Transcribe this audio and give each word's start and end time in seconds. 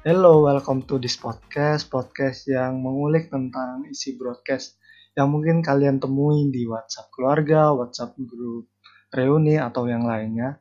Hello, 0.00 0.48
welcome 0.48 0.80
to 0.88 0.96
this 0.96 1.20
podcast, 1.20 1.92
podcast 1.92 2.48
yang 2.48 2.80
mengulik 2.80 3.28
tentang 3.28 3.84
isi 3.84 4.16
broadcast 4.16 4.80
yang 5.12 5.28
mungkin 5.28 5.60
kalian 5.60 6.00
temui 6.00 6.48
di 6.48 6.64
WhatsApp 6.64 7.12
keluarga, 7.12 7.76
WhatsApp 7.76 8.16
grup 8.16 8.72
reuni 9.12 9.60
atau 9.60 9.84
yang 9.86 10.08
lainnya. 10.08 10.56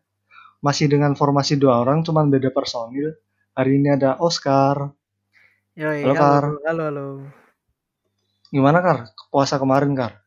Masih 0.60 0.92
dengan 0.92 1.16
formasi 1.16 1.56
dua 1.56 1.80
orang, 1.80 2.04
cuman 2.04 2.28
beda 2.28 2.52
personil. 2.52 3.16
Hari 3.56 3.80
ini 3.80 3.96
ada 3.96 4.20
Oscar. 4.20 4.92
Yoi, 5.80 6.04
Halo, 6.04 6.20
halo, 6.20 6.60
halo, 6.68 6.84
halo. 6.92 7.08
Gimana 8.50 8.82
Kar? 8.82 9.14
Puasa 9.30 9.62
kemarin 9.62 9.94
Kar? 9.94 10.18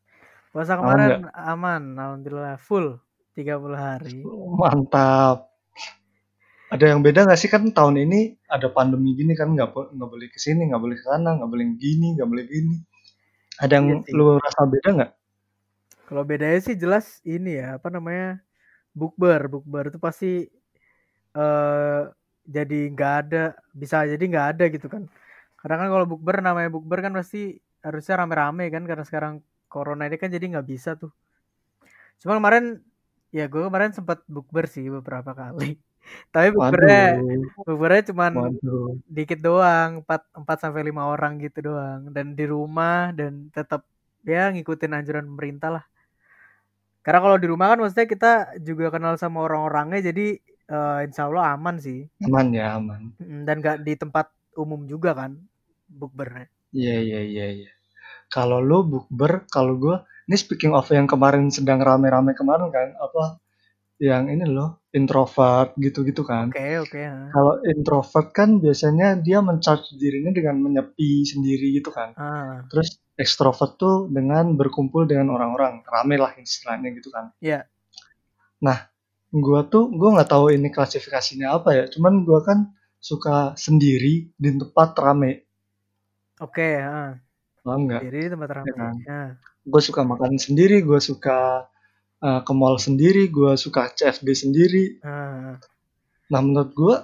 Puasa 0.54 0.78
Aman 0.78 0.82
kemarin 0.84 1.10
aman, 1.34 1.82
alhamdulillah 1.98 2.54
full 2.60 3.02
30 3.34 3.74
hari. 3.74 4.22
Mantap. 4.54 5.50
Ada 6.70 6.94
yang 6.94 7.02
beda 7.02 7.26
nggak 7.26 7.40
sih 7.40 7.50
kan 7.50 7.66
tahun 7.74 8.00
ini 8.00 8.38
ada 8.48 8.70
pandemi 8.70 9.12
gini 9.12 9.34
kan 9.34 9.52
nggak 9.52 9.74
nggak 9.74 10.08
boleh 10.08 10.28
ke 10.30 10.38
sini, 10.38 10.70
nggak 10.70 10.80
boleh 10.80 10.96
ke 10.96 11.04
sana, 11.04 11.36
nggak 11.36 11.50
boleh 11.50 11.66
gini, 11.76 12.14
nggak 12.16 12.28
boleh 12.30 12.44
gini. 12.46 12.76
Ada 13.60 13.72
yang 13.76 13.86
Iya 14.06 14.16
lu 14.16 14.38
rasa 14.38 14.70
beda 14.70 14.88
nggak? 14.94 15.12
Kalau 16.08 16.22
bedanya 16.22 16.60
sih 16.62 16.76
jelas 16.78 17.18
ini 17.26 17.58
ya, 17.58 17.76
apa 17.76 17.90
namanya? 17.90 18.40
Bukber, 18.94 19.50
bukber 19.50 19.90
itu 19.90 19.98
pasti 19.98 20.46
eh 21.32 22.02
jadi 22.46 22.80
nggak 22.92 23.12
ada, 23.24 23.56
bisa 23.74 24.04
jadi 24.06 24.20
nggak 24.20 24.46
ada 24.56 24.64
gitu 24.70 24.86
kan. 24.86 25.10
Karena 25.58 25.76
kan 25.84 25.88
kalau 25.90 26.06
bukber 26.06 26.38
namanya 26.38 26.70
bukber 26.70 27.02
kan 27.02 27.12
pasti 27.16 27.56
harusnya 27.82 28.14
rame-rame 28.22 28.70
kan 28.70 28.82
karena 28.86 29.04
sekarang 29.04 29.34
corona 29.66 30.06
ini 30.06 30.16
kan 30.16 30.30
jadi 30.30 30.46
nggak 30.56 30.66
bisa 30.66 30.94
tuh. 30.94 31.10
Cuma 32.22 32.38
kemarin 32.38 32.78
ya 33.34 33.48
gue 33.48 33.62
kemarin 33.66 33.90
sempat 33.90 34.22
bukber 34.30 34.70
sih 34.70 34.86
beberapa 34.86 35.34
kali. 35.34 35.76
Tapi 36.34 36.50
bukbernya 36.50 37.18
bukbernya 37.62 38.02
cuman 38.10 38.32
waduh. 38.34 38.98
dikit 39.06 39.38
doang 39.38 40.02
4 40.02 40.44
4 40.44 40.62
sampai 40.62 40.82
5 40.90 41.12
orang 41.14 41.38
gitu 41.38 41.72
doang 41.72 42.10
dan 42.10 42.34
di 42.34 42.44
rumah 42.46 43.14
dan 43.14 43.50
tetap 43.54 43.86
ya 44.22 44.50
ngikutin 44.50 44.92
anjuran 44.98 45.26
pemerintah 45.26 45.80
lah. 45.80 45.84
Karena 47.02 47.18
kalau 47.18 47.36
di 47.38 47.46
rumah 47.50 47.74
kan 47.74 47.82
maksudnya 47.82 48.06
kita 48.06 48.32
juga 48.62 48.94
kenal 48.94 49.18
sama 49.18 49.42
orang-orangnya 49.42 50.14
jadi 50.14 50.38
eh, 50.70 50.98
insya 51.06 51.26
Allah 51.26 51.58
aman 51.58 51.82
sih 51.82 52.06
Aman 52.22 52.54
ya, 52.54 52.78
aman. 52.78 53.10
Mm, 53.18 53.42
dan 53.42 53.56
gak 53.58 53.82
di 53.82 53.98
tempat 53.98 54.30
umum 54.54 54.86
juga 54.86 55.10
kan 55.16 55.34
bukbernya. 55.90 56.46
Iya, 56.72 56.96
iya, 57.04 57.20
iya, 57.22 57.46
iya. 57.52 57.70
Kalau 58.32 58.64
lu 58.64 58.84
bukber, 58.88 59.44
kalau 59.52 59.76
gua, 59.76 59.96
ini 60.28 60.36
speaking 60.40 60.72
of 60.72 60.88
yang 60.88 61.04
kemarin 61.04 61.52
sedang 61.52 61.84
rame-rame 61.84 62.32
kemarin 62.32 62.72
kan, 62.72 62.96
apa 62.96 63.38
yang 64.00 64.26
ini 64.32 64.48
loh, 64.48 64.82
introvert 64.90 65.76
gitu-gitu 65.78 66.24
kan. 66.24 66.50
Oke 66.50 66.80
oke. 66.80 67.00
ha. 67.04 67.28
Kalau 67.30 67.54
introvert 67.68 68.28
kan 68.34 68.58
biasanya 68.58 69.20
dia 69.20 69.38
mencharge 69.44 69.94
dirinya 70.00 70.32
dengan 70.32 70.58
menyepi 70.58 71.28
sendiri 71.28 71.76
gitu 71.76 71.92
kan. 71.92 72.16
Ah 72.16 72.64
Terus 72.66 72.98
ekstrovert 73.14 73.76
tuh 73.76 74.08
dengan 74.08 74.56
berkumpul 74.56 75.04
dengan 75.04 75.36
orang-orang, 75.36 75.84
rame 75.84 76.16
lah 76.16 76.32
istilahnya 76.40 76.90
gitu 76.96 77.12
kan. 77.12 77.30
ya 77.38 77.62
Gua 79.32 79.64
tuh, 79.64 79.88
gua 79.88 80.12
nggak 80.20 80.28
tahu 80.28 80.52
ini 80.52 80.68
klasifikasinya 80.68 81.56
apa 81.56 81.70
ya. 81.72 81.84
Cuman 81.88 82.28
gua 82.28 82.44
kan 82.44 82.76
suka 83.00 83.56
sendiri 83.56 84.28
di 84.36 84.48
tempat 84.60 84.92
rame, 85.00 85.48
oke. 86.42 86.68
ah. 86.82 87.16
paham 87.62 87.80
nggak? 87.86 88.02
Jadi 88.02 88.18
di 88.18 88.28
tempat 88.34 88.50
ramai. 88.50 88.66
Ya 88.66 88.74
kan? 88.74 88.94
Gue 89.62 89.82
suka 89.82 90.02
makan 90.02 90.34
sendiri, 90.34 90.82
gue 90.82 90.98
suka 90.98 91.70
uh, 92.18 92.40
ke 92.42 92.52
mall 92.52 92.76
sendiri, 92.82 93.30
gue 93.30 93.54
suka 93.54 93.94
CFD 93.94 94.28
sendiri. 94.34 94.84
ah. 95.06 95.56
Nah 96.32 96.40
menurut 96.40 96.72
gue 96.72 96.94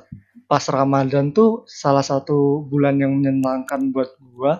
pas 0.48 0.64
Ramadan 0.64 1.36
tuh 1.36 1.68
salah 1.68 2.00
satu 2.00 2.64
bulan 2.64 2.96
yang 2.96 3.20
menyenangkan 3.20 3.92
buat 3.92 4.16
gue 4.16 4.52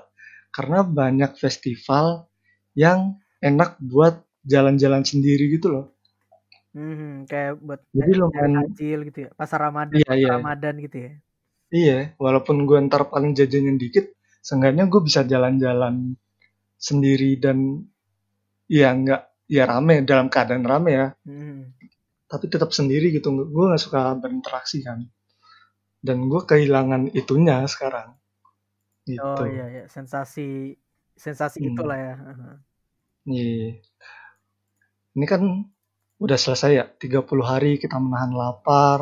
karena 0.53 0.85
banyak 0.85 1.41
festival 1.41 2.29
yang 2.77 3.17
enak 3.41 3.81
buat 3.81 4.21
jalan-jalan 4.45 5.03
sendiri 5.09 5.49
gitu 5.57 5.73
loh. 5.73 5.87
Mhm, 6.77 7.25
kayak 7.25 7.59
buat 7.65 7.81
Jadi 7.97 8.13
lumayan, 8.13 8.53
takjil 8.69 9.01
gitu 9.09 9.19
ya. 9.27 9.31
Pasar 9.35 9.59
Ramadan, 9.67 9.97
iya 9.97 10.13
iya, 10.15 10.31
Ramadan 10.37 10.75
gitu 10.85 10.97
ya. 11.01 11.13
iya. 11.73 11.99
Walaupun 12.21 12.69
gue 12.69 12.77
ntar 12.87 13.09
paling 13.09 13.33
jajannya 13.33 13.81
dikit, 13.81 14.13
seenggaknya 14.43 14.85
gue 14.93 15.01
bisa 15.05 15.21
jalan-jalan 15.27 16.15
sendiri 16.79 17.37
dan 17.43 17.59
ya 18.71 18.93
nggak 18.95 19.23
ya 19.49 19.65
rame 19.65 20.05
dalam 20.05 20.29
keadaan 20.29 20.65
rame 20.65 20.91
ya. 20.93 21.07
Mhm. 21.27 21.75
tapi 22.29 22.45
tetap 22.53 22.71
sendiri 22.77 23.09
gitu 23.17 23.33
gue 23.33 23.65
nggak 23.73 23.81
suka 23.81 24.13
berinteraksi 24.21 24.85
kan 24.85 25.01
dan 26.05 26.29
gue 26.29 26.41
kehilangan 26.45 27.09
itunya 27.17 27.65
sekarang 27.65 28.15
Oh 29.19 29.41
gitu 29.41 29.43
iya 29.49 29.67
ya, 29.73 29.85
sensasi 29.89 30.77
sensasi 31.17 31.59
Hmm, 31.59 31.73
itulah 31.73 31.97
ya. 31.99 32.15
Heeh. 32.21 32.55
iya. 33.27 33.81
ini 35.17 35.27
kan 35.27 35.43
udah 36.19 36.39
selesai 36.39 36.71
ya 36.75 36.85
30 37.03 37.45
hari 37.47 37.79
kita 37.83 37.97
menahan 37.99 38.33
lapar 38.35 39.01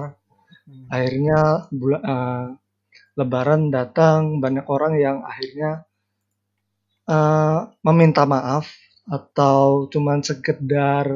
Hmm. 0.66 0.90
akhirnya 0.90 1.70
bulan 1.70 2.02
eh, 2.02 2.44
lebaran 3.18 3.72
datang 3.72 4.38
banyak 4.44 4.66
orang 4.68 4.94
yang 5.00 5.16
akhirnya 5.24 5.70
eh, 7.08 7.58
meminta 7.86 8.22
maaf 8.28 8.66
atau 9.06 9.86
cuman 9.92 10.18
sekedar 10.28 11.06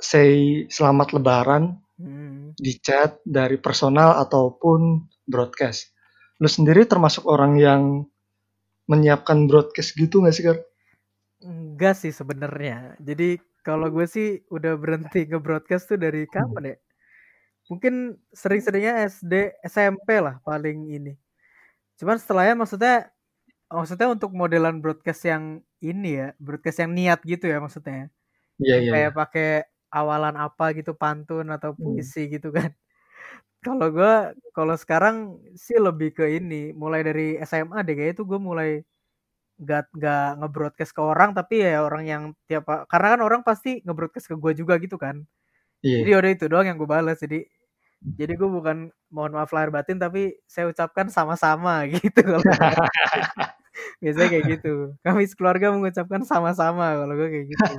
say 0.00 0.64
selamat 0.68 1.08
lebaran 1.16 1.64
Hmm. 2.00 2.56
di 2.56 2.80
chat 2.80 3.20
dari 3.28 3.60
personal 3.60 4.16
ataupun 4.24 5.04
broadcast. 5.28 5.92
Lu 6.40 6.48
sendiri 6.48 6.88
termasuk 6.88 7.28
orang 7.28 7.60
yang 7.60 7.82
menyiapkan 8.88 9.44
broadcast 9.44 9.92
gitu 10.00 10.24
nggak 10.24 10.34
sih, 10.34 10.44
Kar? 10.48 10.58
Enggak 11.44 11.94
sih 12.00 12.12
sebenarnya. 12.12 12.96
Jadi 13.00 13.36
kalau 13.66 13.88
gue 13.92 14.06
sih 14.08 14.40
udah 14.48 14.72
berhenti 14.80 15.28
nge-broadcast 15.28 15.84
tuh 15.92 15.98
dari 16.00 16.24
kapan 16.28 16.72
ya? 16.72 16.76
Mungkin 17.70 18.18
sering-seringnya 18.34 19.06
SD, 19.06 19.54
SMP 19.62 20.18
lah 20.18 20.42
paling 20.42 20.90
ini. 20.90 21.14
Cuman 22.00 22.16
setelahnya 22.20 22.54
maksudnya 22.58 22.94
maksudnya 23.72 24.08
untuk 24.12 24.30
modelan 24.36 24.80
broadcast 24.84 25.22
yang 25.28 25.44
ini 25.82 26.08
ya, 26.20 26.28
broadcast 26.42 26.78
yang 26.84 26.92
niat 26.96 27.20
gitu 27.26 27.46
ya 27.50 27.58
maksudnya. 27.62 28.10
Iya, 28.58 28.76
Yang 28.76 28.84
iya, 28.84 28.92
kayak 28.92 29.10
iya. 29.10 29.14
pakai 29.16 29.48
awalan 29.94 30.36
apa 30.38 30.72
gitu, 30.78 30.92
pantun 30.98 31.48
atau 31.54 31.74
Hmm. 31.78 31.80
puisi 31.80 32.28
gitu 32.32 32.50
kan. 32.54 32.70
Kalau 33.64 33.88
gue 33.92 34.12
kalau 34.56 34.72
sekarang 34.78 35.42
sih 35.58 35.76
lebih 35.82 36.16
ke 36.16 36.24
ini, 36.40 36.72
mulai 36.72 37.02
dari 37.04 37.36
SMA 37.44 37.84
deh 37.84 37.92
kayaknya 37.98 38.16
tuh 38.24 38.26
gue 38.30 38.40
mulai 38.40 38.70
nggak 39.60 39.84
nggak 39.96 40.24
nge-broadcast 40.40 40.92
ke 40.96 41.02
orang 41.04 41.30
tapi 41.36 41.62
ya 41.64 41.84
orang 41.84 42.04
yang 42.08 42.22
tiap 42.48 42.64
karena 42.88 43.08
kan 43.18 43.20
orang 43.26 43.42
pasti 43.46 43.80
nge-broadcast 43.84 44.26
ke 44.32 44.36
gue 44.40 44.52
juga 44.56 44.74
gitu 44.82 44.96
kan. 45.00 45.24
Jadi 45.98 46.10
Iya. 46.10 46.18
udah 46.18 46.30
itu 46.34 46.44
doang 46.52 46.66
yang 46.70 46.78
gue 46.80 46.88
balas. 46.90 47.18
Jadi 47.24 47.46
jadi 48.00 48.32
gue 48.32 48.48
bukan 48.48 48.88
mohon 49.12 49.32
maaf 49.36 49.52
lahir 49.52 49.68
batin 49.68 50.00
tapi 50.00 50.40
saya 50.48 50.72
ucapkan 50.72 51.12
sama-sama 51.12 51.84
gitu 51.92 52.20
kalau 52.24 52.40
biasanya 54.00 54.28
kayak 54.32 54.44
gitu. 54.56 54.96
Kami 55.04 55.28
sekeluarga 55.28 55.72
mengucapkan 55.72 56.24
sama-sama 56.24 56.96
kalau 56.96 57.14
gue 57.16 57.28
kayak 57.28 57.46
gitu. 57.52 57.72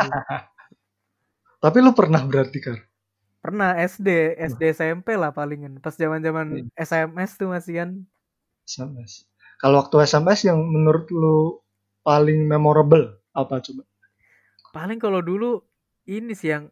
Tapi 1.61 1.77
lu 1.81 1.91
pernah 1.93 2.21
berarti, 2.25 2.57
Kar? 2.57 2.79
Pernah 3.41 3.77
SD, 3.81 4.37
SD 4.37 4.77
SMP 4.77 5.17
lah 5.17 5.33
palingan. 5.33 5.81
Pas 5.81 5.93
zaman-zaman 5.93 6.69
iya, 6.69 6.85
SMS 6.85 7.37
tuh 7.37 7.49
masih 7.49 7.73
kan. 7.81 7.89
SMS. 8.65 9.25
Kalau 9.57 9.81
waktu 9.81 10.05
SMS 10.05 10.45
yang 10.45 10.61
menurut 10.61 11.09
lu 11.09 11.61
paling 12.01 12.45
memorable 12.45 13.17
apa 13.33 13.61
coba? 13.61 13.85
Paling 14.73 14.97
kalau 14.97 15.21
dulu 15.21 15.61
ini 16.09 16.33
sih 16.33 16.53
yang 16.53 16.69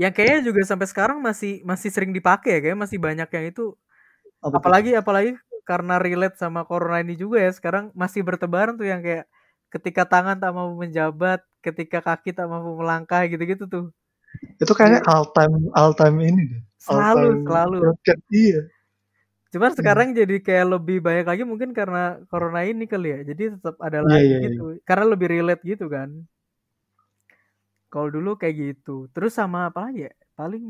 yang 0.00 0.12
kayaknya 0.14 0.40
juga 0.54 0.62
sampai 0.66 0.86
sekarang 0.90 1.18
masih 1.22 1.62
masih 1.66 1.90
sering 1.94 2.12
dipakai 2.16 2.58
ya, 2.58 2.60
kayaknya 2.64 2.80
masih 2.86 2.98
banyak 3.02 3.28
yang 3.34 3.46
itu 3.52 3.64
tuh? 4.42 4.52
apalagi 4.56 4.90
apalagi 4.98 5.36
karena 5.68 5.98
relate 6.02 6.36
sama 6.40 6.64
corona 6.68 7.00
ini 7.04 7.14
juga 7.18 7.38
ya 7.44 7.50
sekarang 7.54 7.90
masih 7.96 8.22
bertebaran 8.26 8.74
tuh 8.80 8.86
yang 8.88 9.00
kayak 9.04 9.26
ketika 9.74 10.02
tangan 10.08 10.36
tak 10.42 10.52
mampu 10.56 10.74
menjabat, 10.86 11.40
ketika 11.64 11.98
kaki 12.04 12.30
tak 12.36 12.46
mampu 12.50 12.72
melangkah 12.80 13.22
gitu-gitu 13.30 13.64
tuh. 13.70 13.92
Itu 14.62 14.72
kayaknya 14.78 15.00
all 15.06 15.24
time 15.36 15.54
all 15.78 15.92
time 15.94 16.18
ini 16.22 16.42
deh. 16.50 16.62
All 16.90 17.04
selalu 17.04 17.14
time 17.14 17.40
selalu. 17.46 17.78
broadcast. 17.78 18.22
Iya. 18.34 18.60
Cuman 19.52 19.72
Hmm. 19.78 19.78
sekarang 19.78 20.08
jadi 20.12 20.44
kayak 20.44 20.66
lebih 20.76 20.96
banyak 21.00 21.24
lagi 21.24 21.42
mungkin 21.48 21.72
karena 21.72 22.20
corona 22.28 22.60
ini 22.68 22.84
kali 22.84 23.08
ya. 23.16 23.18
Jadi 23.24 23.42
tetap 23.56 23.76
ada 23.80 24.00
Iya, 24.04 24.18
lagi 24.18 24.28
iya, 24.28 24.38
iya. 24.48 24.60
gitu. 24.60 24.76
Karena 24.84 25.04
lebih 25.16 25.28
relate 25.32 25.62
gitu 25.64 25.88
kan. 25.88 26.28
Kalau 27.88 28.08
dulu 28.12 28.36
kayak 28.36 28.56
gitu. 28.56 29.08
Terus 29.16 29.32
sama 29.32 29.72
apa 29.72 29.88
lagi 29.88 30.08
ya? 30.08 30.12
Paling 30.36 30.64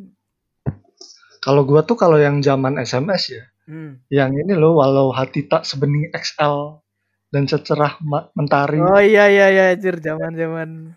Kalau 1.38 1.62
gua 1.62 1.81
tuh 1.87 1.94
kalau 1.94 2.19
yang 2.19 2.43
zaman 2.43 2.76
SMS 2.82 3.23
ya, 3.31 3.44
hmm, 3.70 4.03
yang 4.11 4.35
ini 4.35 4.53
loh 4.59 4.76
walau 4.82 5.15
hati 5.15 5.47
tak 5.47 5.62
sebening 5.65 6.11
XL 6.12 6.82
dan 7.31 7.47
secerah 7.47 7.97
mentari. 8.35 8.79
Oh 8.82 9.00
iya 9.00 9.31
iya 9.31 9.47
iya 9.55 9.65
anjir 9.73 9.97
zaman-zaman 10.03 10.93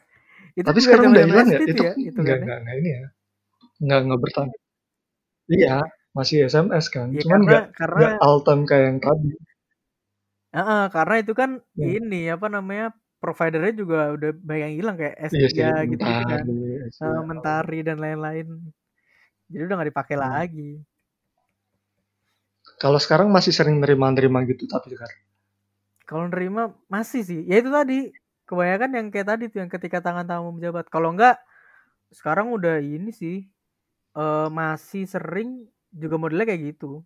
itu 0.58 0.66
Tapi 0.68 0.80
sekarang 0.84 1.14
udah 1.14 1.24
hilang 1.24 1.48
ya. 1.48 1.60
Itu 1.62 1.84
ya 1.84 1.94
itu 1.96 2.20
nggak 2.20 2.26
kan 2.26 2.40
ya. 2.42 2.46
nggak 2.46 2.60
nggak 2.66 2.76
ini 2.82 2.90
ya. 2.90 3.06
Nggak 3.82 4.00
nggak 4.06 4.20
bertahan. 4.22 4.50
Iya, 5.52 5.76
masih 6.18 6.38
SMS 6.48 6.86
kan. 6.92 7.08
Ya 7.14 7.22
Cuman 7.24 7.42
karena 7.46 7.48
nggak 7.48 7.66
karena 7.80 7.98
nggak 8.00 8.14
all 8.26 8.40
time 8.44 8.64
kayak 8.70 8.86
yang 8.90 9.00
tadi. 9.00 9.30
Heeh, 10.52 10.84
karena 10.92 11.16
itu 11.24 11.32
kan 11.32 11.50
Ya. 11.80 11.88
ini 11.96 12.28
apa 12.28 12.48
namanya 12.52 12.92
providernya 13.22 13.74
juga 13.82 13.98
udah 14.16 14.30
banyak 14.50 14.64
yang 14.72 14.76
hilang 14.80 14.96
kayak 15.02 15.16
S3 15.34 15.38
Iya 15.38 15.48
sih, 15.56 15.70
gitu 15.92 16.10
kan. 16.20 16.44
mentari. 16.44 16.52
Eh, 17.04 17.20
iya. 17.20 17.22
mentari 17.30 17.78
dan 17.88 17.98
lain-lain. 18.04 18.48
Jadi 19.52 19.62
udah 19.68 19.76
nggak 19.78 19.92
dipakai 19.94 20.18
Hmm. 20.20 20.22
lagi. 20.26 20.86
Kalau 22.82 23.00
sekarang 23.06 23.28
masih 23.36 23.54
sering 23.58 23.78
nerima-nerima 23.82 24.40
gitu 24.52 24.64
tapi 24.74 24.92
kan. 25.02 25.12
Kalau 26.10 26.26
nerima 26.32 26.74
masih 26.92 27.22
sih. 27.24 27.42
Ya 27.50 27.62
itu 27.62 27.70
tadi 27.72 28.12
kebanyakan 28.50 28.90
yang 28.98 29.08
kayak 29.14 29.28
tadi 29.32 29.44
tuh 29.52 29.60
yang 29.64 29.72
ketika 29.72 29.98
tangan 30.04 30.26
tamu 30.28 30.50
menjabat. 30.58 30.86
Kalau 30.92 31.14
enggak 31.14 31.40
sekarang 32.14 32.52
udah 32.56 32.80
ini 32.84 33.12
sih 33.16 33.36
eh 34.18 34.48
masih 34.52 35.04
sering 35.10 35.68
juga 35.94 36.16
modelnya 36.22 36.48
kayak 36.52 36.64
gitu. 36.78 37.04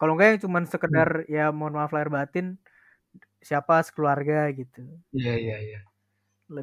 Kalau 0.00 0.12
enggak 0.16 0.28
yang 0.36 0.40
cuman 0.46 0.64
Hmm. 0.66 0.68
sekedar 0.68 1.08
ya 1.30 1.50
mohon 1.54 1.74
maaf 1.78 1.92
lahir 1.96 2.10
batin 2.12 2.58
siapa 3.42 3.80
sekeluarga 3.86 4.50
gitu. 4.54 4.82
Iya 5.14 5.34
iya 5.40 5.56
iya. 5.66 5.78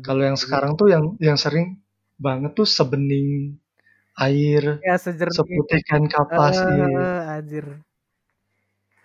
Kalau 0.06 0.22
yang 0.26 0.36
kayak 0.36 0.42
gitu. 0.42 0.44
sekarang 0.50 0.72
tuh 0.80 0.88
yang 0.94 1.04
yang 1.22 1.38
sering 1.40 1.82
banget 2.20 2.52
tuh 2.58 2.68
sebening 2.68 3.60
air, 4.18 4.80
Ya 4.84 4.96
sejernih 4.96 5.36
seputih 5.36 5.80
kain 5.88 6.08
kapas. 6.08 6.56
Iya. 6.60 6.86
eh 6.88 7.22
anjir. 7.40 7.66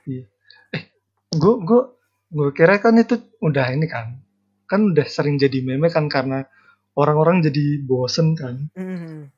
Iya. 0.09 0.25
Eh, 0.77 0.83
gue 1.35 1.55
gue 1.69 1.83
gue 2.31 2.49
kira 2.55 2.79
kan 2.79 2.95
itu 2.99 3.17
udah 3.43 3.67
ini 3.75 3.87
kan, 3.91 4.23
kan 4.71 4.81
udah 4.95 5.07
sering 5.11 5.37
jadi 5.41 5.61
meme 5.67 5.91
kan 5.91 6.07
karena 6.07 6.47
orang-orang 6.99 7.43
jadi 7.47 7.83
bosen 7.87 8.39
kan, 8.39 8.71
Mm. 8.79 9.31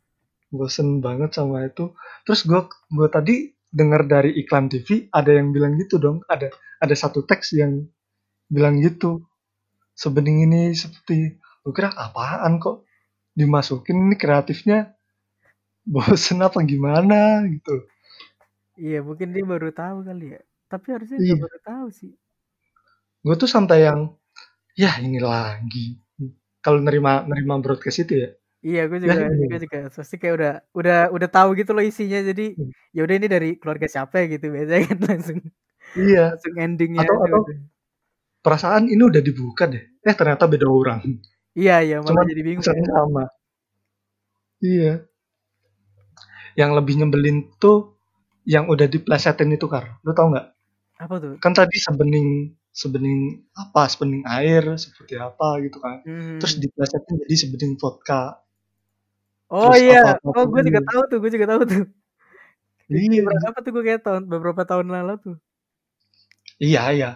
bosen 0.53 1.01
banget 1.05 1.33
sama 1.37 1.65
itu. 1.69 1.93
Terus 2.29 2.45
gue 2.49 2.61
gue 2.93 3.09
tadi 3.13 3.35
dengar 3.73 4.05
dari 4.09 4.37
iklan 4.41 4.69
TV 4.73 5.09
ada 5.13 5.33
yang 5.33 5.51
bilang 5.57 5.77
gitu 5.81 5.97
dong, 6.01 6.21
ada 6.29 6.49
ada 6.85 6.95
satu 6.97 7.25
teks 7.25 7.57
yang 7.57 7.89
bilang 8.55 8.77
gitu, 8.85 9.25
sebening 9.97 10.39
ini 10.49 10.63
seperti, 10.77 11.39
gue 11.65 11.73
kira 11.77 11.91
apaan 11.97 12.61
kok 12.65 12.85
dimasukin 13.39 13.99
ini 14.11 14.17
kreatifnya 14.23 14.79
bosen 15.89 16.41
apa 16.47 16.59
gimana 16.67 17.45
gitu. 17.53 17.87
Iya 18.81 18.97
mungkin 19.07 19.29
dia 19.35 19.45
baru 19.53 19.69
tahu 19.79 19.99
kali 20.09 20.25
ya. 20.35 20.41
Tapi 20.71 20.87
harusnya 20.95 21.19
Iya. 21.21 21.35
nggak 21.35 21.41
baru 21.45 21.59
tahu 21.69 21.87
sih. 22.01 22.13
Gue 23.25 23.35
tuh 23.39 23.47
sampai 23.47 23.87
yang 23.87 24.01
ya 24.79 24.99
ini 25.03 25.19
lagi. 25.23 25.99
Kalau 26.65 26.81
nerima 26.83 27.23
nerima 27.31 27.55
broadcast 27.63 28.03
itu 28.07 28.15
ya, 28.23 28.31
Iya, 28.67 28.81
gue 28.91 28.99
ya 29.03 29.13
juga, 29.13 29.15
ini. 29.27 29.47
gue 29.51 29.59
juga 29.67 29.79
pasti 29.97 30.15
kayak 30.23 30.35
udah, 30.39 30.53
udah, 30.79 30.97
udah 31.17 31.29
tahu 31.35 31.49
gitu 31.59 31.71
loh 31.75 31.83
isinya. 31.91 32.19
Jadi 32.31 32.43
Hmm. 32.57 32.71
ya 32.95 33.01
udah 33.05 33.15
ini 33.19 33.27
dari 33.35 33.49
keluarga 33.61 33.87
siapa 33.91 34.15
ya 34.23 34.27
gitu 34.39 34.47
biasanya 34.55 34.83
kan 34.91 34.99
langsung, 35.11 35.39
Iya. 35.97 36.25
langsung 36.31 36.55
endingnya 36.65 37.09
Atau 37.09 37.17
atau. 37.27 37.41
Perasaan 38.45 38.91
ini 38.93 39.03
udah 39.11 39.23
dibuka 39.25 39.65
deh. 39.71 39.83
Eh 40.03 40.15
ternyata 40.19 40.45
beda 40.51 40.67
orang. 40.67 41.01
Iya, 41.55 41.77
iya 41.87 41.97
malah 42.01 42.25
Cuman 42.25 42.31
jadi 42.33 42.43
bingung 42.47 42.65
ya. 42.65 42.93
sama. 42.97 43.25
Iya. 44.63 44.93
Yang 46.61 46.71
lebih 46.79 46.95
nyebelin 47.01 47.37
tuh 47.63 47.97
yang 48.45 48.69
udah 48.69 48.87
diplesetin 48.91 49.51
itu 49.57 49.67
kar. 49.71 49.99
Lu 50.05 50.13
tau 50.13 50.29
nggak? 50.33 50.47
Apa 51.03 51.15
tuh? 51.23 51.35
Kan 51.43 51.53
tadi 51.57 51.77
sebening 51.81 52.29
sebening 52.73 53.19
apa? 53.57 53.89
Sebening 53.93 54.23
air 54.29 54.65
seperti 54.77 55.15
apa 55.21 55.61
gitu 55.65 55.79
kan. 55.83 56.03
Terus 56.41 56.55
Hmm. 56.59 56.63
diplesetin 56.65 57.15
jadi 57.27 57.35
sebening 57.43 57.73
vodka. 57.81 58.43
Oh 59.53 59.69
Terus 59.71 59.85
iya, 59.85 60.01
apa-apa 60.17 60.39
oh 60.39 60.45
gue 60.49 60.63
juga 60.69 60.81
tahu 60.89 61.03
tuh, 61.11 61.19
gue 61.23 61.31
juga 61.37 61.47
tahu 61.53 61.63
tuh. 61.69 61.85
Iya. 62.91 63.23
berapa 63.25 63.59
tuh 63.65 63.71
gue 63.75 63.83
kayak 63.89 64.03
tahun 64.07 64.23
beberapa 64.33 64.63
tahun 64.69 64.87
lalu 64.93 65.15
tuh. 65.25 65.37
Iya 66.61 66.83
iya. 66.97 67.11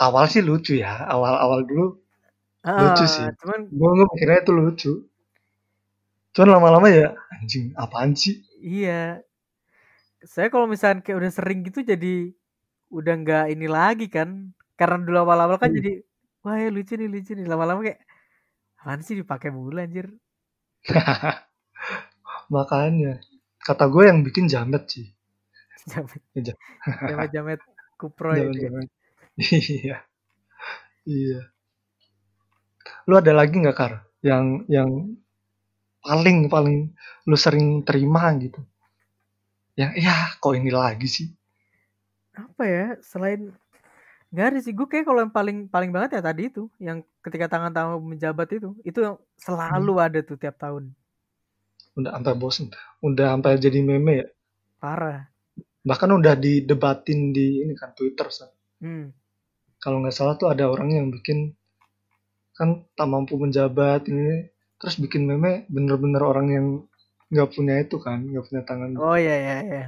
Awal 0.00 0.24
sih 0.32 0.40
lucu 0.40 0.80
ya. 0.80 1.04
Awal-awal 1.06 1.60
dulu 1.68 1.86
lucu 2.64 3.04
sih. 3.04 3.24
Ah, 3.24 3.32
cuman 3.40 3.60
Gue 3.68 3.90
mikirnya 4.00 4.38
itu 4.44 4.52
lucu. 4.52 4.92
Cuman 6.32 6.48
lama-lama 6.56 6.88
ya 6.88 7.08
anjing 7.36 7.74
apaan 7.76 8.16
sih? 8.16 8.40
iya. 8.60 9.20
Saya 10.20 10.52
kalau 10.52 10.68
misalnya 10.68 11.00
kayak 11.00 11.16
udah 11.20 11.32
sering 11.32 11.64
gitu 11.64 11.80
jadi 11.80 12.32
udah 12.92 13.14
nggak 13.22 13.44
ini 13.52 13.66
lagi 13.68 14.06
kan. 14.08 14.52
Karena 14.76 14.96
dulu 15.04 15.18
awal-awal 15.24 15.56
kan 15.60 15.72
Hmm. 15.72 15.78
jadi 15.80 15.92
wah 16.40 16.56
ya 16.56 16.68
lucu 16.72 16.92
nih 16.96 17.08
lucu 17.08 17.32
nih 17.36 17.44
lama-lama 17.48 17.80
kayak 17.84 18.00
apaan 18.80 19.00
sih 19.04 19.16
dipakai 19.20 19.52
mulu 19.52 19.76
anjir. 19.76 20.08
Makanya 22.54 23.20
kata 23.60 23.84
gue 23.92 24.02
yang 24.08 24.20
bikin 24.26 24.48
jamet 24.48 24.84
sih. 24.88 25.06
Jamet 25.90 26.20
Ja- 26.36 26.56
jamet 27.08 27.28
jamet 27.32 27.60
kupro 28.00 28.32
itu 28.36 28.68
ya. 28.68 28.70
Iya. 29.40 29.96
Iya. 31.06 31.40
Lu 33.08 33.14
ada 33.20 33.32
lagi 33.38 33.54
nggak 33.60 33.76
Kar? 33.80 33.92
Yang 34.28 34.44
yang 34.74 34.90
paling 36.06 36.38
paling 36.54 36.78
lu 37.28 37.36
sering 37.44 37.66
terima 37.88 38.22
gitu. 38.44 38.60
Yang 39.80 39.92
ya 40.04 40.14
kok 40.42 40.54
ini 40.58 40.70
lagi 40.70 41.08
sih? 41.16 41.26
Apa 42.42 42.62
ya 42.74 42.86
selain 43.10 43.40
nggak 44.32 44.46
ada 44.50 44.58
sih 44.64 44.72
gue 44.78 44.86
kayak 44.92 45.06
kalau 45.08 45.20
yang 45.24 45.34
paling 45.38 45.58
paling 45.74 45.90
banget 45.94 46.10
ya 46.18 46.22
tadi 46.28 46.42
itu 46.50 46.62
yang 46.86 46.98
ketika 47.24 47.46
tangan 47.52 47.72
tamu 47.76 47.96
menjabat 48.12 48.48
itu 48.58 48.68
itu 48.88 48.98
yang 49.06 49.16
Hmm. 49.68 49.90
selalu 49.90 49.92
ada 50.06 50.18
tuh 50.28 50.36
tiap 50.42 50.56
tahun 50.62 50.84
Udah 51.98 52.10
sampai 52.18 52.34
bosen. 52.42 52.66
Udah 53.06 53.26
sampai 53.34 53.52
jadi 53.62 53.78
meme 53.88 54.12
ya. 54.22 54.26
parah. 54.80 55.30
Bahkan 55.88 56.10
udah 56.18 56.34
didebatin 56.44 57.32
di 57.36 57.60
ini 57.64 57.72
kan 57.76 57.92
Twitter. 57.96 58.28
San. 58.32 58.48
Hmm. 58.80 59.12
Kalau 59.80 59.96
nggak 60.04 60.16
salah 60.16 60.34
tuh 60.36 60.48
ada 60.52 60.68
orang 60.68 60.92
yang 60.92 61.06
bikin 61.08 61.56
kan 62.56 62.84
tak 62.92 63.08
mampu 63.08 63.40
menjabat 63.40 64.04
ini 64.12 64.52
terus 64.76 65.00
bikin 65.00 65.24
meme 65.24 65.64
bener-bener 65.72 66.20
orang 66.20 66.46
yang 66.52 66.66
nggak 67.32 67.48
punya 67.56 67.80
itu 67.80 67.96
kan 67.96 68.20
nggak 68.20 68.44
punya 68.48 68.62
tangan 68.68 68.90
Oh 69.00 69.16
iya 69.16 69.36
iya 69.40 69.56
iya. 69.64 69.84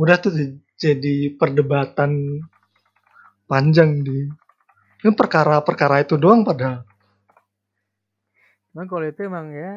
udah 0.00 0.16
tuh 0.16 0.32
di- 0.32 0.60
jadi 0.80 1.36
perdebatan 1.36 2.40
panjang 3.48 4.00
di 4.00 4.28
ini 5.04 5.10
perkara-perkara 5.12 6.04
itu 6.04 6.16
doang 6.16 6.40
padahal 6.44 6.84
Cuman 8.72 8.86
kalau 8.92 9.08
itu 9.08 9.20
emang 9.24 9.46
ya 9.56 9.72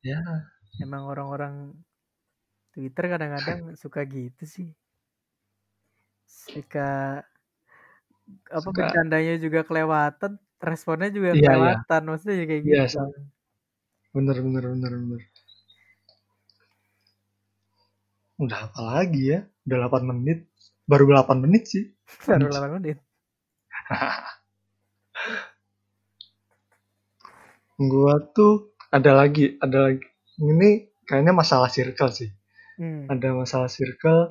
ya 0.00 0.20
emang 0.80 1.04
orang-orang 1.04 1.76
Twitter 2.72 3.04
kadang-kadang 3.12 3.60
suka 3.82 4.04
gitu 4.08 4.44
sih. 4.48 4.68
Suka 6.24 7.20
apa 8.50 8.60
suka 8.64 8.78
bercandanya 8.82 9.34
juga 9.38 9.60
kelewatan, 9.68 10.32
responnya 10.60 11.08
juga 11.14 11.30
iya 11.34 11.38
iya 11.38 11.48
kelewatan. 11.48 12.00
Maksudnya 12.10 12.34
ya 12.40 12.44
kayak 12.50 12.62
iya 12.66 12.82
gitu. 12.86 12.94
San. 12.98 13.10
bener 14.16 14.36
bener 14.40 14.64
bener 14.72 14.92
bener 14.96 15.22
udah 18.36 18.58
apa 18.68 18.80
lagi 18.80 19.22
ya 19.32 19.40
udah 19.68 19.76
8 19.88 20.08
menit 20.12 20.38
baru 20.84 21.04
8 21.08 21.36
menit 21.44 21.62
sih 21.68 21.84
Baru 22.28 22.48
anjing 22.48 22.52
8 22.52 22.76
menit. 22.80 22.96
gua 27.76 28.14
tuh 28.32 28.72
ada 28.88 29.12
lagi 29.12 29.60
ada 29.60 29.92
lagi 29.92 30.04
ini 30.40 30.70
kayaknya 31.04 31.32
masalah 31.32 31.68
circle 31.70 32.10
sih 32.12 32.30
Hmm. 32.76 33.08
ada 33.08 33.32
masalah 33.32 33.72
circle 33.72 34.28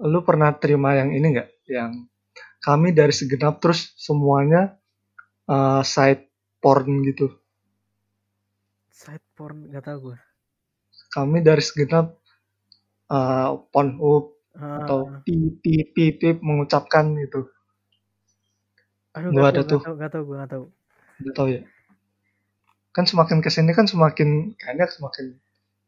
lu 0.00 0.24
pernah 0.24 0.56
terima 0.56 0.96
yang 0.96 1.12
ini 1.12 1.36
nggak 1.36 1.48
yang 1.68 2.08
kami 2.62 2.94
dari 2.94 3.10
segenap 3.10 3.58
terus 3.58 3.90
semuanya 3.98 4.78
uh, 5.50 5.82
side 5.82 6.30
porn 6.62 7.02
gitu. 7.04 7.34
Side 8.94 9.26
porn 9.34 9.66
gak 9.68 9.84
tau 9.90 9.98
gue. 9.98 10.18
kami 11.12 11.44
dari 11.44 11.60
segenap 11.60 12.16
uh, 13.12 13.60
Pornhub 13.68 14.32
atau 14.56 15.12
Ah, 15.12 15.20
pip 15.24 15.92
pip 15.92 16.36
mengucapkan 16.40 17.12
gitu. 17.20 17.52
Aduh 19.12 19.28
gak 19.32 19.60
ada 19.60 19.60
tau, 19.60 19.64
gak 19.64 19.68
tuh. 19.68 19.80
tau, 19.80 19.94
gak 19.96 20.10
tau, 20.12 20.22
gue 20.24 20.36
gak 20.40 20.50
tau. 20.52 20.64
udah 21.20 21.32
tahu 21.36 21.48
ya. 21.52 21.60
Kan 22.96 23.04
semakin 23.04 23.44
ke 23.44 23.48
sini 23.52 23.76
kan 23.76 23.84
semakin 23.84 24.56
kayaknya 24.56 24.88
semakin 24.88 25.36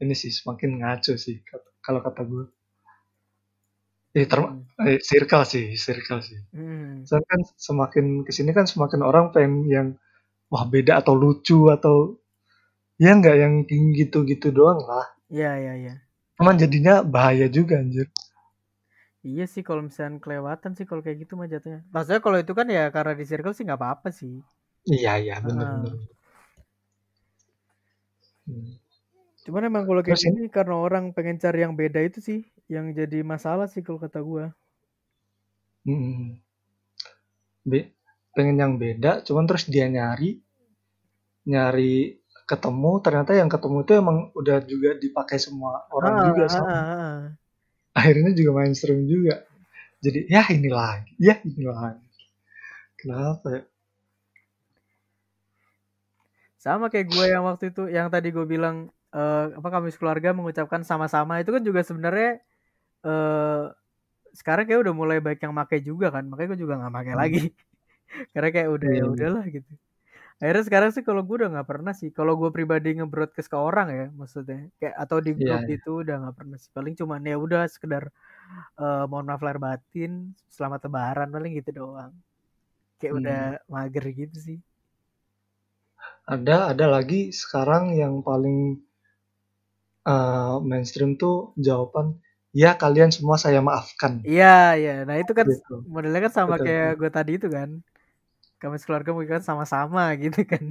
ini 0.01 0.15
sih 0.17 0.33
semakin 0.33 0.85
ngaco 0.85 1.17
sih 1.17 1.41
kalau 1.85 2.01
kata 2.01 2.25
gue 2.25 2.45
eh, 4.15 4.27
term- 4.31 4.63
Hmm. 4.79 4.87
eh, 4.89 4.99
circle 5.03 5.45
sih 5.53 5.67
circle 5.75 6.21
sih 6.23 6.39
Hmm. 6.55 7.03
Soalnya 7.07 7.29
kan 7.33 7.41
semakin 7.59 8.05
ke 8.27 8.31
sini 8.37 8.51
kan 8.57 8.65
semakin 8.65 9.01
orang 9.05 9.25
pengen 9.35 9.55
yang 9.69 9.89
wah 10.53 10.65
beda 10.65 11.03
atau 11.03 11.15
lucu 11.19 11.69
atau 11.77 11.97
ya 13.03 13.11
nggak 13.19 13.37
yang 13.43 13.55
gitu-gitu 13.99 14.49
doang 14.55 14.81
lah 14.87 15.07
Iya, 15.35 15.51
iya, 15.59 15.73
iya. 15.83 15.95
cuman 16.39 16.55
jadinya 16.63 17.03
bahaya 17.03 17.47
juga 17.51 17.79
anjir 17.83 18.07
Iya 19.25 19.49
sih 19.49 19.65
kalau 19.65 19.81
misalnya 19.89 20.21
kelewatan 20.21 20.77
sih 20.77 20.85
kalau 20.85 21.01
kayak 21.01 21.25
gitu 21.25 21.33
mah 21.41 21.49
jatuhnya. 21.49 21.81
Maksudnya 21.89 22.21
kalau 22.21 22.37
itu 22.45 22.53
kan 22.53 22.69
ya 22.69 22.93
karena 22.93 23.17
di 23.17 23.25
circle 23.25 23.57
sih 23.57 23.65
nggak 23.65 23.81
apa-apa 23.81 24.13
sih. 24.13 24.45
Iya 24.85 25.13
iya 25.17 25.35
benar 25.41 25.65
Ah. 25.65 25.73
benar. 25.81 25.97
Hmm. 28.45 28.77
Cuman 29.49 29.63
emang 29.65 29.85
kalau 29.89 30.01
kayak 30.05 30.21
Terus 30.21 30.29
ini 30.29 30.37
gini 30.45 30.49
karena 30.53 30.75
orang 30.77 31.05
pengen 31.17 31.37
cari 31.41 31.65
yang 31.65 31.73
beda 31.73 32.01
itu 32.05 32.21
sih 32.21 32.45
yang 32.73 32.87
jadi 32.99 33.19
masalah 33.33 33.67
sih 33.73 33.83
kalau 33.87 34.01
kata 34.05 34.21
gua. 34.31 34.45
hmm, 35.85 36.35
be- 37.71 37.93
pengen 38.35 38.57
yang 38.63 38.73
beda, 38.83 39.13
cuman 39.27 39.45
terus 39.49 39.65
dia 39.73 39.85
nyari 39.95 40.31
nyari 41.51 41.95
ketemu 42.51 42.91
ternyata 43.05 43.33
yang 43.41 43.49
ketemu 43.55 43.77
itu 43.85 43.93
emang 44.03 44.19
udah 44.39 44.59
juga 44.71 44.91
dipakai 45.03 45.39
semua 45.47 45.75
orang 45.97 46.15
Ah, 46.15 46.27
juga 46.27 46.45
ah, 46.49 46.55
sama. 46.57 46.77
ah, 46.77 46.85
ah. 47.01 47.39
Akhirnya 47.99 48.31
juga 48.39 48.51
mainstream 48.63 49.01
juga. 49.13 49.35
Jadi 50.05 50.21
ya 50.35 50.43
ini 50.57 50.71
lagi, 50.81 51.13
ya 51.29 51.35
ini 51.49 51.65
lagi. 51.67 52.09
Kenapa 53.01 53.47
ya? 53.57 53.63
Sama 56.65 56.87
kayak 56.93 57.07
gue 57.13 57.25
yang 57.35 57.43
waktu 57.49 57.65
itu 57.75 57.83
yang 57.93 58.09
tadi 58.15 58.29
gue 58.37 58.47
bilang 58.49 58.77
eh, 59.15 59.45
apa 59.59 59.69
kami 59.75 59.89
keluarga 59.95 60.31
mengucapkan 60.33 60.83
sama-sama 60.87 61.33
itu 61.43 61.51
kan 61.55 61.63
juga 61.69 61.81
sebenarnya 61.85 62.41
eh 63.07 63.63
sekarang 64.41 64.65
kayak 64.69 64.81
udah 64.85 64.95
mulai 65.03 65.19
baik 65.27 65.41
yang 65.45 65.55
make 65.59 65.77
juga 65.89 66.07
kan 66.15 66.25
makanya 66.31 66.49
gue 66.55 66.61
juga 66.65 66.75
nggak 66.81 66.95
pakai 66.99 67.15
Hmm. 67.15 67.23
lagi 67.23 67.39
karena 68.35 68.49
kayak 68.55 68.71
udah 68.77 68.89
Iya, 68.89 68.95
ya 68.99 69.05
iya. 69.09 69.15
udahlah 69.15 69.45
gitu 69.57 69.73
akhirnya 70.43 70.65
sekarang 70.69 70.91
sih 70.97 71.05
kalau 71.09 71.23
gue 71.27 71.37
udah 71.45 71.51
nggak 71.55 71.69
pernah 71.73 71.93
sih 72.01 72.11
kalau 72.19 72.35
gue 72.41 72.51
pribadi 72.57 72.89
nge-broadcast 72.99 73.49
ke 73.53 73.59
orang 73.59 73.89
ya 73.99 74.05
maksudnya 74.21 74.59
kayak 74.81 74.95
atau 75.05 75.19
di 75.27 75.33
Iya, 75.37 75.47
grup 75.47 75.65
iya. 75.69 75.77
itu 75.77 75.91
udah 76.05 76.15
nggak 76.23 76.37
pernah 76.39 76.57
sih 76.63 76.71
paling 76.77 76.95
cuman 77.01 77.21
ya 77.31 77.37
udah 77.47 77.63
sekedar 77.75 78.05
eh, 78.81 79.05
mohon 79.11 79.27
maaf 79.29 79.43
lahir 79.47 79.61
batin 79.63 80.13
selamat 80.53 80.81
lebaran 80.91 81.29
paling 81.35 81.53
gitu 81.61 81.71
doang 81.81 82.13
kayak 83.01 83.15
udah 83.21 83.39
Hmm. 83.39 83.55
mager 83.73 84.05
gitu 84.21 84.37
sih 84.49 84.59
Ada 86.35 86.57
ada 86.77 86.87
lagi 86.95 87.21
sekarang 87.41 87.85
yang 87.97 88.15
paling 88.29 88.59
eh, 90.13 90.55
mainstream 90.71 91.11
tuh 91.23 91.37
jawaban 91.67 92.07
ya 92.55 92.71
kalian 92.79 93.11
semua 93.11 93.37
saya 93.37 93.59
maafkan 93.59 94.23
iya 94.23 94.79
iya 94.79 94.93
nah 95.09 95.17
itu 95.19 95.33
kan 95.35 95.47
gitu. 95.47 95.75
modelnya 95.91 96.21
kan 96.31 96.33
sama 96.33 96.55
Betul, 96.57 96.65
kayak 96.71 96.89
gue 97.01 97.11
tadi 97.11 97.31
itu 97.39 97.49
kan 97.51 97.69
kami 98.63 98.77
keluarga 98.81 99.11
mungkin 99.13 99.33
kan 99.41 99.45
sama-sama 99.45 100.03
gitu 100.23 100.41
kan 100.47 100.65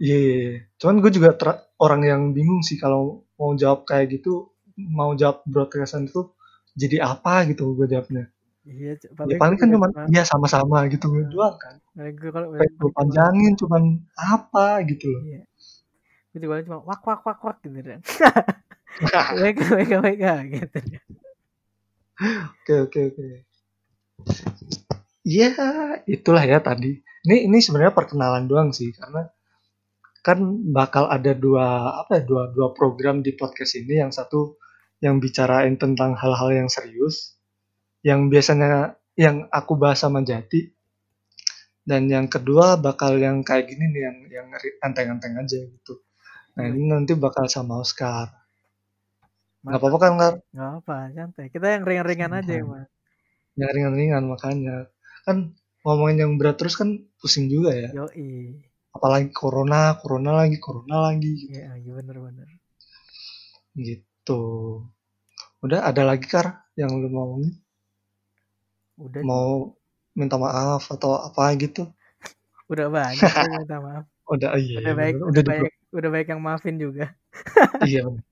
Iya, 0.00 0.16
iya, 0.16 0.32
iya. 0.40 0.58
cuman 0.80 0.96
gue 1.04 1.12
juga 1.12 1.30
orang 1.76 2.02
yang 2.08 2.22
bingung 2.32 2.64
sih 2.64 2.80
kalau 2.80 3.20
mau 3.36 3.52
jawab 3.52 3.84
kayak 3.84 4.16
gitu, 4.16 4.48
mau 4.80 5.12
jawab 5.12 5.44
broadcastan 5.44 6.08
itu 6.08 6.32
jadi 6.72 7.04
apa 7.04 7.44
gitu 7.52 7.76
gue 7.76 7.84
jawabnya. 7.84 8.24
iya 8.64 8.96
Ya 9.28 9.36
paling 9.36 9.56
gue 9.56 9.60
kan 9.60 9.68
cuma 9.76 9.86
iya 10.08 10.22
sama-sama 10.24 10.88
gitu 10.88 11.08
doang 11.28 11.56
kan. 11.60 11.74
paling 11.96 12.14
gue 12.16 12.30
kalau 12.32 12.48
gue 12.56 12.90
panjangin 12.96 13.52
cuman 13.60 13.82
apa 14.16 14.80
gitu 14.88 15.04
loh. 15.12 15.20
iya 15.28 15.42
gue 16.32 16.38
juga 16.40 16.62
cuma 16.64 16.78
wak 16.88 17.00
wak 17.04 17.20
wak 17.26 17.38
wak 17.44 17.56
gitu 17.60 17.78
kan 17.84 18.00
wk 18.98 19.60
wk 19.60 19.92
wk 20.02 20.24
gitu 20.50 20.78
Oke 22.20 22.74
oke 22.84 23.00
oke. 23.16 23.24
Ya 25.24 25.50
itulah 26.04 26.44
ya 26.44 26.60
tadi. 26.60 27.00
Ini 27.00 27.48
ini 27.48 27.58
sebenarnya 27.64 27.96
perkenalan 27.96 28.44
doang 28.44 28.76
sih 28.76 28.92
karena 28.92 29.28
kan 30.20 30.36
bakal 30.68 31.08
ada 31.08 31.32
dua 31.32 31.96
apa 32.04 32.20
ya 32.20 32.22
dua 32.28 32.52
dua 32.52 32.76
program 32.76 33.24
di 33.24 33.32
podcast 33.32 33.80
ini 33.80 34.04
yang 34.04 34.12
satu 34.12 34.60
yang 35.00 35.16
bicarain 35.16 35.80
tentang 35.80 36.12
hal-hal 36.12 36.52
yang 36.52 36.68
serius 36.68 37.40
yang 38.04 38.28
biasanya 38.28 39.00
yang 39.16 39.48
aku 39.48 39.80
bahas 39.80 40.04
sama 40.04 40.20
Jati 40.20 40.76
dan 41.88 42.04
yang 42.12 42.28
kedua 42.28 42.76
bakal 42.76 43.16
yang 43.16 43.40
kayak 43.40 43.72
gini 43.72 43.88
nih 43.96 44.02
yang 44.04 44.16
yang 44.28 44.48
enteng-enteng 44.84 45.40
aja 45.40 45.56
gitu. 45.56 46.04
Nah 46.60 46.68
ini 46.68 46.84
nanti 46.84 47.16
bakal 47.16 47.48
sama 47.48 47.80
Oscar. 47.80 48.28
Nggak 49.64 49.78
apa-apa 49.80 49.98
kan 50.04 50.12
Kar? 50.20 50.34
nggak 50.54 50.70
apa 50.82 50.96
santai 51.16 51.46
kita 51.54 51.66
yang 51.74 51.82
ringan-ringan 51.88 52.32
aja 52.38 52.52
Santai. 52.54 52.62
emang 52.62 52.84
Yang 53.60 53.70
ringan-ringan 53.76 54.24
makanya 54.32 54.76
kan 55.26 55.36
ngomongin 55.84 56.18
yang 56.22 56.32
berat 56.40 56.56
terus 56.60 56.74
kan 56.80 56.90
pusing 57.20 57.46
juga 57.52 57.70
ya. 57.76 57.88
yoi 57.96 58.30
Apalagi 58.96 59.28
corona, 59.40 59.94
corona 60.00 60.30
lagi, 60.40 60.56
corona 60.58 60.96
lagi 61.10 61.30
gitu. 61.40 61.52
iya 61.54 61.70
iya 61.78 61.90
bener-bener 61.98 62.48
gitu. 63.86 64.40
Udah 65.64 65.80
ada 65.88 66.02
lagi 66.08 66.26
Kar 66.32 66.46
yang 66.80 66.90
lu 67.00 67.08
mau 67.12 67.24
ngomongin? 67.36 67.52
udah 69.00 69.22
Mau 69.28 69.76
minta 70.18 70.36
maaf 70.44 70.82
atau 70.94 71.10
apa 71.28 71.42
gitu? 71.62 71.82
udah 72.70 72.86
banyak 72.86 73.32
ya, 73.34 73.48
minta 73.60 73.76
maaf 73.82 74.04
Udah 74.32 74.50
iya, 74.62 74.78
udah 74.78 74.92
baik 74.94 75.14
udah 75.18 75.26
udah 75.30 75.42
baik 75.42 75.72
udah 75.90 76.10
baik 76.14 76.26
yang 76.30 76.40
maafin 76.42 76.76
juga 76.78 77.04
iya. 77.86 78.00
bener. 78.06 78.22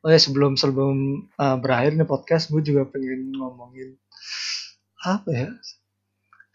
Oh 0.00 0.08
ya 0.08 0.16
sebelum 0.16 0.56
sebelum 0.56 0.96
uh, 1.36 1.56
berakhir 1.60 1.92
nih 1.92 2.08
podcast, 2.08 2.48
gue 2.48 2.62
juga 2.64 2.88
pengen 2.88 3.36
ngomongin 3.36 4.00
apa 5.04 5.28
ya? 5.28 5.48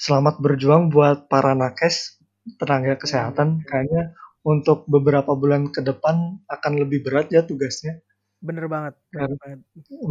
Selamat 0.06 0.42
berjuang 0.44 0.90
buat 0.90 1.30
para 1.32 1.54
nakes 1.54 2.18
tenaga 2.60 2.98
kesehatan. 2.98 3.62
Kayaknya 3.70 4.18
untuk 4.46 4.86
beberapa 4.90 5.32
bulan 5.38 5.70
ke 5.70 5.82
depan 5.86 6.42
akan 6.50 6.74
lebih 6.82 7.06
berat 7.06 7.28
ya 7.34 7.42
tugasnya. 7.46 8.02
bener 8.46 8.66
banget 8.70 8.94
bener 9.10 9.32
Kan. 9.34 9.40
banget 9.42 9.60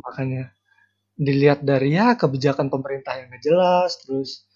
Makanya 0.04 0.44
dilihat 1.18 1.60
dari 1.62 1.94
ya 1.98 2.18
kebijakan 2.18 2.68
pemerintah 2.74 3.14
yang 3.20 3.30
jelas, 3.42 3.98
terus 4.02 4.46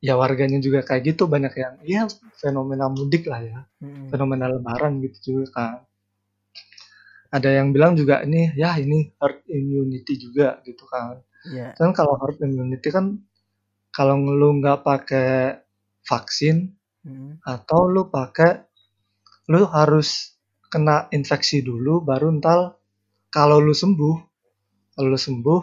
ya 0.00 0.14
warganya 0.20 0.58
juga 0.60 0.80
kayak 0.88 1.14
gitu 1.14 1.24
banyak 1.28 1.54
yang 1.56 1.74
ya 1.84 2.02
fenomena 2.40 2.86
mudik 2.88 3.24
lah 3.28 3.40
ya, 3.44 3.60
Mm-mm. 3.84 4.08
fenomena 4.12 4.46
lebaran 4.52 5.00
gitu 5.04 5.18
juga 5.28 5.46
kan. 5.56 5.76
Ada 7.32 7.48
yang 7.48 7.72
bilang 7.72 7.96
juga 7.96 8.20
ini 8.22 8.52
ya 8.52 8.76
ini 8.76 9.08
herd 9.16 9.48
immunity 9.48 10.20
juga 10.20 10.60
gitu 10.62 10.84
kan. 10.84 11.16
iya 11.48 11.72
Kan 11.72 11.96
kalau 11.96 12.20
herd 12.20 12.36
immunity 12.38 12.92
kan 12.92 13.16
kalau 13.88 14.20
lu 14.20 14.60
nggak 14.60 14.84
pakai 14.84 15.56
vaksin 16.04 16.76
Mm-mm. 17.02 17.40
atau 17.42 17.88
lu 17.88 18.06
pakai 18.06 18.62
lu 19.48 19.64
harus 19.66 20.38
kena 20.68 21.08
infeksi 21.10 21.60
dulu 21.60 22.00
baru 22.00 22.30
ntar 22.36 22.76
kalau 23.28 23.58
lu 23.58 23.72
sembuh 23.72 24.16
kalau 24.92 25.08
lu 25.08 25.18
sembuh 25.18 25.60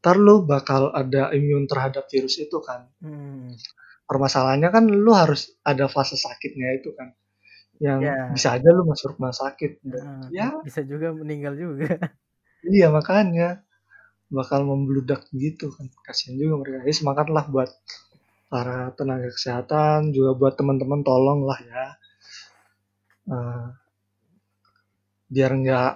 ntar 0.00 0.16
lu 0.16 0.42
bakal 0.42 0.90
ada 0.90 1.30
imun 1.30 1.66
terhadap 1.66 2.06
virus 2.06 2.38
itu 2.38 2.58
kan 2.62 2.86
Mm. 2.98 3.52
permasalahannya 4.06 4.70
kan 4.70 4.84
lu 4.86 5.10
harus 5.10 5.50
ada 5.62 5.86
fase 5.86 6.14
sakitnya 6.14 6.78
itu 6.78 6.94
kan 6.94 7.10
yang 7.80 8.00
Ya. 8.00 8.32
bisa 8.32 8.56
aja 8.56 8.68
lu 8.72 8.82
masuk 8.88 9.16
rumah 9.16 9.32
sakit. 9.36 9.80
Ah, 9.92 10.26
ya. 10.32 10.48
bisa 10.64 10.80
juga 10.84 11.12
meninggal 11.12 11.54
juga. 11.56 11.96
Iya 12.66 12.90
makanya. 12.90 13.62
Bakal 14.32 14.66
membludak 14.66 15.28
gitu 15.30 15.70
kan. 15.76 15.86
Kasihan 16.06 16.34
juga 16.40 16.54
mereka. 16.60 16.78
Ya 16.88 16.94
semangatlah 16.96 17.44
buat 17.52 17.70
para 18.50 18.90
tenaga 18.98 19.30
kesehatan 19.30 20.14
juga 20.16 20.34
buat 20.38 20.54
teman-teman 20.58 21.00
tolong 21.06 21.46
lah 21.46 21.58
ya. 21.62 21.84
Eh, 23.26 23.66
biar 25.26 25.50
nggak 25.62 25.90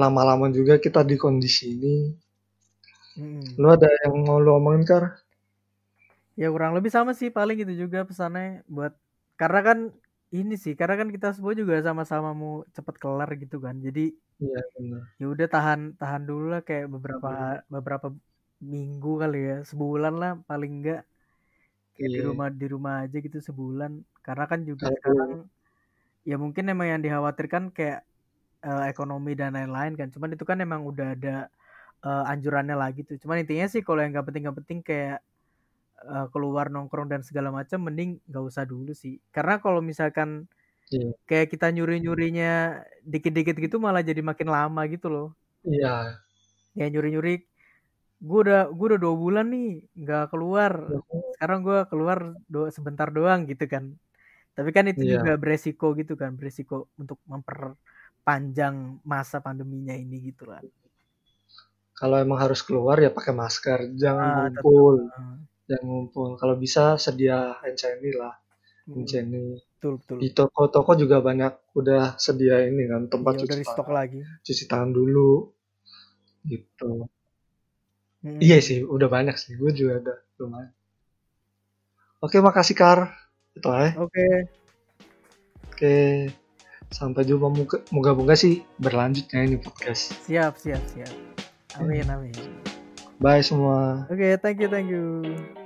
lama-lama 0.00 0.48
juga 0.48 0.80
kita 0.80 1.04
di 1.04 1.16
kondisi 1.20 1.66
ini. 1.76 1.96
Mm. 3.12 3.60
lu 3.60 3.68
ada 3.68 3.88
yang 4.08 4.24
mau 4.24 4.40
lu 4.40 4.56
omongin 4.56 4.88
kar? 4.88 5.20
Ya 6.40 6.48
kurang 6.48 6.72
lebih 6.72 6.88
sama 6.88 7.12
sih. 7.12 7.28
Paling 7.28 7.60
gitu 7.60 7.84
juga 7.84 8.08
pesannya 8.08 8.64
buat 8.68 8.96
karena 9.36 9.60
kan 9.60 9.78
ini 10.38 10.54
sih 10.64 10.72
karena 10.78 10.94
kan 11.00 11.08
kita 11.14 11.26
semua 11.36 11.52
juga 11.60 11.74
sama-sama 11.86 12.30
mau 12.40 12.54
cepet 12.76 12.96
kelar 13.02 13.30
gitu 13.42 13.56
kan. 13.64 13.74
Jadi 13.86 14.00
iya 14.40 14.62
ya 15.20 15.24
udah 15.34 15.46
tahan 15.54 15.80
tahan 16.00 16.22
dulu 16.28 16.44
lah 16.52 16.60
kayak 16.68 16.86
beberapa 16.94 17.28
beberapa 17.74 18.06
minggu 18.72 19.10
kali 19.22 19.36
ya, 19.50 19.54
sebulan 19.70 20.14
lah 20.22 20.30
paling 20.48 20.70
enggak 20.78 21.00
kayak 21.96 22.10
di 22.16 22.20
Iya. 22.20 22.26
rumah 22.28 22.48
di 22.62 22.66
rumah 22.74 22.94
aja 23.04 23.16
gitu 23.26 23.38
sebulan. 23.48 23.92
Karena 24.26 24.44
kan 24.52 24.60
juga 24.70 24.86
sekarang 24.96 25.30
ya 26.30 26.36
mungkin 26.44 26.64
emang 26.72 26.86
yang 26.92 27.02
dikhawatirkan 27.06 27.64
kayak 27.76 28.00
eh, 28.66 28.84
ekonomi 28.92 29.32
dan 29.40 29.50
lain-lain 29.58 29.92
kan. 30.00 30.08
Cuman 30.14 30.30
itu 30.36 30.44
kan 30.50 30.58
emang 30.66 30.82
udah 30.90 31.06
ada 31.16 31.30
eh, 32.06 32.24
anjurannya 32.32 32.76
lagi 32.84 33.00
tuh. 33.08 33.16
Cuman 33.22 33.42
intinya 33.44 33.66
sih 33.74 33.82
kalau 33.86 34.00
yang 34.04 34.12
nggak 34.14 34.26
penting 34.28 34.42
nggak 34.46 34.58
penting 34.64 34.80
kayak 34.88 35.18
eh, 36.14 36.26
keluar 36.32 36.66
nongkrong 36.74 37.08
dan 37.12 37.22
segala 37.28 37.48
macam 37.54 37.78
mending 37.86 38.10
nggak 38.28 38.44
usah 38.50 38.64
dulu 38.68 38.92
sih. 38.96 39.14
Karena 39.34 39.58
kalau 39.64 39.80
misalkan 39.84 40.48
Iya. 40.92 41.12
kayak 41.28 41.48
kita 41.54 41.66
nyuri-nyurinya 41.74 42.82
dikit-dikit 43.12 43.56
gitu 43.64 43.76
malah 43.82 44.02
jadi 44.04 44.20
makin 44.24 44.48
lama 44.50 44.82
gitu 44.90 45.08
loh. 45.14 45.28
iya 45.66 46.22
Ya 46.78 46.86
nyuri-nyuri 46.92 47.34
gue 48.28 48.38
udah 48.44 48.60
gue 48.76 48.86
udah 48.90 49.00
dua 49.04 49.14
bulan 49.24 49.46
nih 49.54 49.66
nggak 50.02 50.24
keluar. 50.32 50.72
Sekarang 51.34 51.58
gue 51.66 51.78
keluar 51.90 52.18
do 52.52 52.60
sebentar 52.76 53.08
doang 53.16 53.40
gitu 53.50 53.64
kan. 53.74 53.84
Tapi 54.56 54.70
kan 54.76 54.84
itu 54.92 55.04
Iya. 55.04 55.18
juga 55.18 55.32
beresiko 55.42 55.86
gitu 56.00 56.14
kan, 56.20 56.30
beresiko 56.38 56.74
untuk 57.00 57.18
memperpanjang 57.32 58.76
masa 59.12 59.38
pandeminya 59.46 59.94
ini 59.96 60.16
gitu 60.32 60.44
lah. 60.50 60.62
kalau 61.98 62.16
emang 62.24 62.38
harus 62.44 62.60
keluar 62.66 62.96
ya 63.04 63.10
pakai 63.16 63.32
masker 63.42 63.78
jangan 64.02 64.26
Ah, 64.26 64.34
ngumpul 64.34 64.94
tetap. 65.08 65.51
Jangan 65.64 65.84
ngumpul. 65.84 66.34
Kalau 66.36 66.54
bisa 66.54 66.94
sedia 66.96 67.56
hand 67.56 67.76
sanitizer 67.76 68.16
lah. 68.18 68.34
Hand 68.86 68.96
Hmm, 68.96 69.06
sanitizer. 69.06 69.60
Betul 69.72 69.92
betul. 69.98 70.16
di 70.18 70.28
toko-toko 70.30 70.94
juga 70.94 71.18
banyak 71.18 71.74
udah 71.74 72.14
sedia 72.16 72.62
ini 72.62 72.86
kan 72.86 73.06
tempat 73.06 73.34
Iya, 73.34 73.40
cuci 73.44 73.62
stok 73.64 73.88
lagi. 73.90 74.22
cuci 74.40 74.64
tangan 74.64 74.90
dulu. 74.90 75.50
Gitu. 76.42 77.06
Mm-mm. 78.22 78.38
iya 78.38 78.58
sih 78.58 78.82
udah 78.82 79.08
banyak 79.08 79.34
sih. 79.34 79.54
Gue 79.54 79.70
juga 79.70 79.98
ada. 79.98 80.14
Lumayan. 80.38 80.70
Oke 82.18 82.38
makasih 82.38 82.74
kar. 82.74 83.10
Itu 83.52 83.66
aja. 83.66 83.98
Oke, 83.98 84.26
oke. 85.66 85.96
Sampai 86.88 87.26
jumpa. 87.26 87.48
Moga- 87.48 87.82
moga-moga 87.90 88.34
sih 88.34 88.62
berlanjutnya 88.78 89.42
ini 89.42 89.58
podcast. 89.58 90.14
Siap 90.22 90.54
siap 90.54 90.82
siap. 90.88 91.10
Amin 91.74 92.06
amin. 92.06 92.71
Bye 93.22 93.42
semua 93.42 94.10
Oke, 94.10 94.36
thank 94.42 94.60
you 94.60 94.68
thank 94.68 94.88
you. 94.90 95.61